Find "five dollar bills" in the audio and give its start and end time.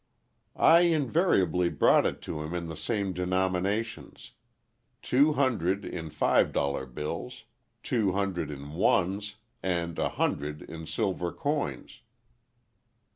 6.09-7.43